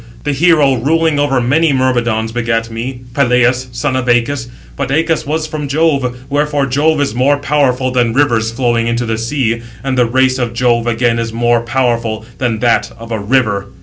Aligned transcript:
The 0.23 0.33
hero 0.33 0.77
ruling 0.77 1.19
over 1.19 1.39
many 1.39 1.71
Myrmidons 1.71 2.31
begat 2.31 2.71
me, 2.71 3.01
Peleus, 3.13 3.67
son 3.71 3.95
of 3.95 4.07
Æacus; 4.07 4.47
but 4.75 4.89
Æacus 4.89 5.27
was 5.27 5.45
from 5.45 5.67
Jove; 5.67 6.23
wherefore 6.27 6.65
Jove 6.65 6.99
is 6.99 7.13
more 7.13 7.37
powerful 7.37 7.91
than 7.91 8.11
Rivers 8.11 8.49
flowing 8.51 8.87
into 8.87 9.05
the 9.05 9.19
sea, 9.19 9.61
and 9.83 9.95
the 9.95 10.07
race 10.07 10.39
of 10.39 10.53
Jove 10.55 10.87
again 10.87 11.19
is 11.19 11.31
more 11.31 11.61
powerful 11.61 12.25
than 12.39 12.57
that 12.61 12.91
of 12.97 13.11
a 13.11 13.19
river. 13.19 13.67